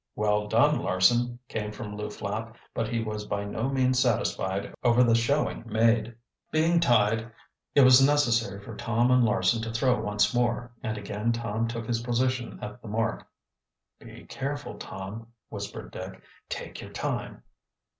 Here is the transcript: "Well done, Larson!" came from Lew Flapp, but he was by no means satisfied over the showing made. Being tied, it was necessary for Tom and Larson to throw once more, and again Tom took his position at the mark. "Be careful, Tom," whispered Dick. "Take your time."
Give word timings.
"Well 0.15 0.47
done, 0.47 0.79
Larson!" 0.81 1.37
came 1.47 1.71
from 1.71 1.95
Lew 1.95 2.09
Flapp, 2.09 2.57
but 2.73 2.87
he 2.87 3.03
was 3.03 3.27
by 3.27 3.45
no 3.45 3.69
means 3.69 3.99
satisfied 3.99 4.73
over 4.83 5.03
the 5.03 5.13
showing 5.13 5.61
made. 5.67 6.15
Being 6.49 6.79
tied, 6.79 7.31
it 7.75 7.81
was 7.81 8.03
necessary 8.03 8.59
for 8.63 8.75
Tom 8.75 9.11
and 9.11 9.23
Larson 9.23 9.61
to 9.61 9.71
throw 9.71 10.01
once 10.01 10.33
more, 10.33 10.71
and 10.81 10.97
again 10.97 11.31
Tom 11.31 11.67
took 11.67 11.85
his 11.85 12.01
position 12.01 12.57
at 12.63 12.81
the 12.81 12.87
mark. 12.87 13.27
"Be 13.99 14.23
careful, 14.25 14.73
Tom," 14.79 15.27
whispered 15.49 15.91
Dick. 15.91 16.19
"Take 16.49 16.81
your 16.81 16.89
time." 16.89 17.43